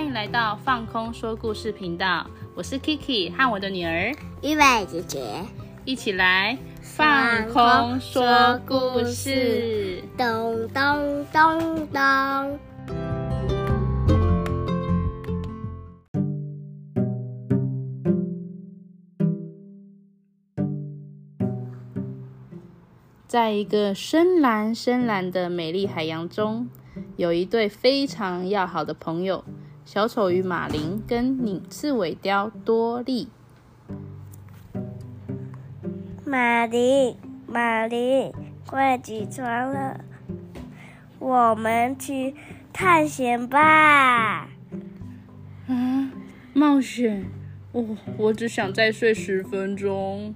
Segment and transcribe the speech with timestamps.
[0.00, 5.44] 欢迎来到放空说故事频道，我是 Kiki 和我的女儿一伟姐姐，
[5.84, 10.02] 一起来放空说故事。
[10.16, 12.58] 咚咚咚咚。
[23.26, 26.70] 在一个深蓝深蓝的美丽海洋中，
[27.18, 29.44] 有一对非常要好的朋友——
[29.92, 33.28] 小丑与马林跟拧刺尾雕多利。
[36.24, 37.16] 马林，
[37.48, 38.32] 马林，
[38.64, 40.04] 快起床了，
[41.18, 42.36] 我们去
[42.72, 44.48] 探险吧！
[45.66, 46.12] 啊，
[46.54, 47.26] 冒险！
[47.72, 50.32] 我我只想再睡十分钟。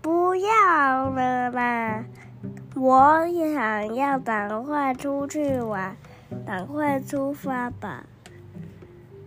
[0.00, 2.04] 不要了啦！
[2.82, 5.96] 我想要赶快出去玩，
[6.44, 8.04] 赶快出发吧。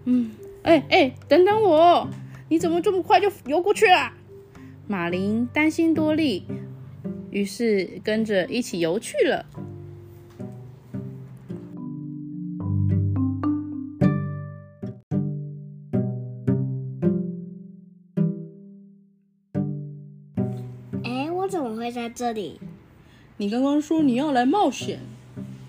[0.04, 0.30] 嗯，
[0.64, 2.06] 哎哎，等等我！
[2.50, 4.12] 你怎么这么快就游过去了？
[4.88, 6.46] 马林担心多利，
[7.32, 9.46] 于是跟着一起游去了。
[21.06, 22.60] 哎，我怎么会在这里？
[23.38, 25.02] 你刚刚说你要来冒险，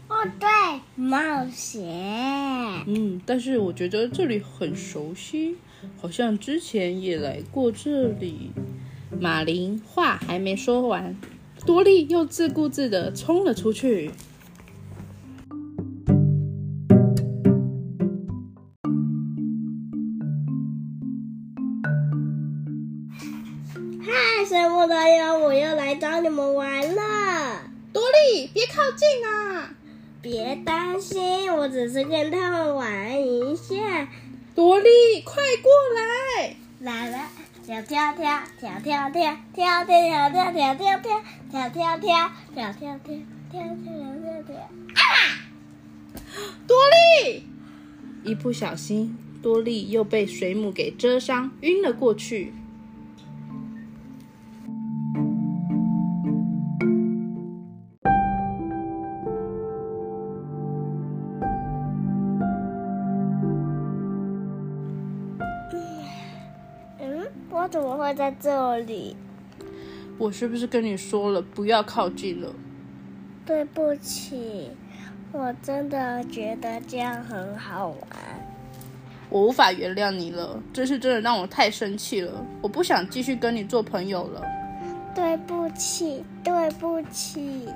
[0.08, 0.48] 哦，对，
[0.94, 1.84] 冒险。
[2.86, 5.56] 嗯，但是我觉得这里很熟悉，
[6.00, 8.52] 好像之前也来过这里。
[9.18, 11.16] 马林话还没说完，
[11.66, 14.12] 多利又自顾自的冲了出去。
[24.00, 27.15] 嗨，什么朋友，我又来找你们玩了。
[28.52, 29.70] 别靠近啊！
[30.22, 34.08] 别担心，我只是跟他们玩一下。
[34.54, 34.88] 多莉，
[35.24, 36.56] 快过来！
[36.80, 37.28] 来了，
[37.64, 43.14] 跳跳跳，跳跳跳，跳跳跳跳跳跳跳，跳跳跳，跳跳跳，
[43.52, 44.56] 跳跳跳。
[44.94, 45.02] 啊！
[46.66, 46.76] 多
[47.22, 47.44] 莉，
[48.24, 52.52] 一不小心，多莉又被水母给蛰伤，晕了过去。
[67.76, 69.14] 怎么会在这里？
[70.16, 72.50] 我是不是跟你说了不要靠近了？
[73.44, 74.70] 对不起，
[75.30, 77.98] 我真的觉得这样很好玩。
[79.28, 82.32] 我无法原谅你了，这次真的让我太生气了。
[82.62, 84.42] 我不想继续跟你做朋友了。
[85.14, 87.68] 对不起，对不起。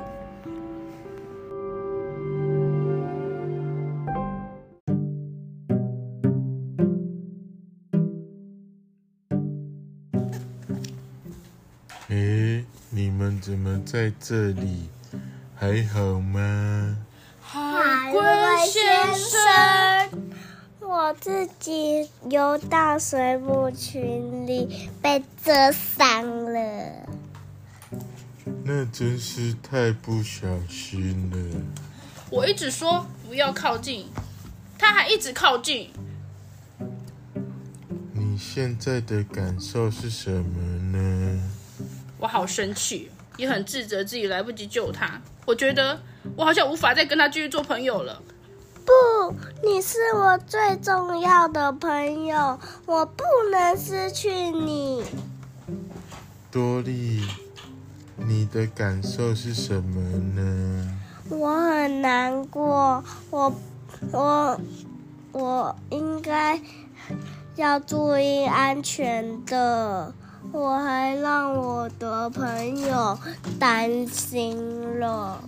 [12.11, 14.89] 诶，你们怎么在这里？
[15.55, 16.97] 还好吗？
[17.41, 18.21] 海龟
[18.67, 18.83] 先
[19.15, 20.29] 生，
[20.81, 27.09] 我自己游到水母群里被蛰伤了。
[28.65, 31.61] 那真是太不小心了。
[32.29, 34.07] 我一直说不要靠近，
[34.77, 35.91] 他还一直靠近。
[38.13, 41.30] 你现在的感受是什么呢？
[42.21, 45.21] 我好生气，也很自责自己来不及救他。
[45.47, 45.99] 我觉得
[46.37, 48.23] 我好像无法再跟他继续做朋友了。
[48.85, 55.03] 不，你是我最重要的朋友，我不能失去你。
[56.51, 57.27] 多莉，
[58.17, 60.01] 你的感受是什么
[60.35, 60.99] 呢？
[61.29, 63.55] 我很难过，我
[64.11, 64.61] 我
[65.33, 66.61] 我应该
[67.55, 70.13] 要注意安全的，
[70.51, 73.19] 我还让我的朋友
[73.59, 74.57] 担心
[74.99, 75.43] 了。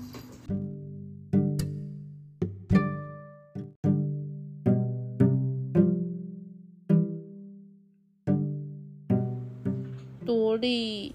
[10.25, 11.15] 多利，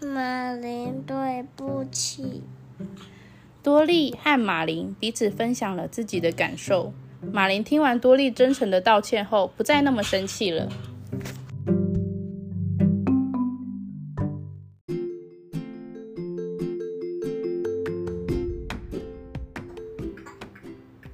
[0.00, 2.42] 马林，对不起。
[3.62, 6.92] 多利和马林彼此分享了自己的感受。
[7.32, 10.68] 马林听完多利真诚的道歉后，不再那么生气了。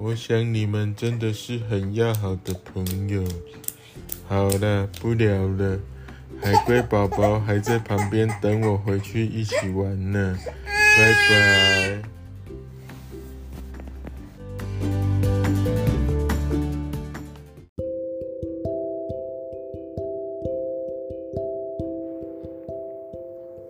[0.04, 3.24] 我想你们真的是很要好的朋友。
[4.26, 5.78] 好了不聊了。
[6.40, 10.36] 海龟宝宝还在旁边等我回去一起玩呢。
[10.66, 12.02] 拜拜。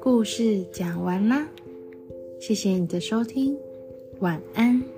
[0.00, 1.46] 故事讲完啦。
[2.40, 3.54] 谢谢你的收听
[4.20, 4.91] 晚安。